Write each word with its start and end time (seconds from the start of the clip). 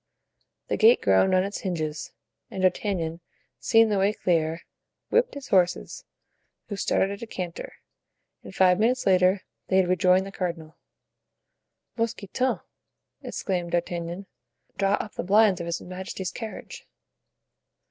The 0.67 0.77
gate 0.77 0.99
groaned 0.99 1.35
on 1.35 1.43
its 1.43 1.59
hinges, 1.59 2.11
and 2.49 2.63
D'Artagnan, 2.63 3.19
seeing 3.59 3.89
the 3.89 3.99
way 3.99 4.13
clear, 4.13 4.63
whipped 5.11 5.35
his 5.35 5.49
horses, 5.49 6.05
who 6.69 6.75
started 6.75 7.11
at 7.11 7.21
a 7.21 7.27
canter, 7.27 7.73
and 8.41 8.55
five 8.55 8.79
minutes 8.79 9.05
later 9.05 9.43
they 9.67 9.77
had 9.77 9.87
rejoined 9.87 10.25
the 10.25 10.31
cardinal. 10.31 10.75
"Mousqueton!" 11.97 12.61
exclaimed 13.21 13.73
D'Artagnan, 13.73 14.25
"draw 14.75 14.93
up 14.95 15.13
the 15.13 15.23
blinds 15.23 15.59
of 15.59 15.67
his 15.67 15.79
majesty's 15.81 16.31
carriage." 16.31 16.87